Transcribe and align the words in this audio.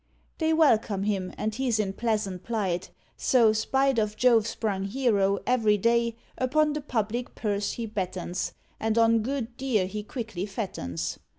They 0.39 0.51
welcome 0.51 1.03
him, 1.03 1.31
and 1.37 1.53
he's 1.53 1.77
in 1.77 1.93
pleasant 1.93 2.43
plight; 2.43 2.89
So, 3.17 3.53
spite 3.53 3.99
of 3.99 4.17
Jove 4.17 4.47
sprung 4.47 4.85
hero, 4.85 5.37
every 5.45 5.77
day 5.77 6.15
Upon 6.39 6.73
the 6.73 6.81
public 6.81 7.35
purse 7.35 7.73
he 7.73 7.85
battens, 7.85 8.51
And 8.79 8.97
on 8.97 9.19
good 9.21 9.55
deer 9.57 9.85
he 9.85 10.01
quickly 10.01 10.47
fattens. 10.47 11.19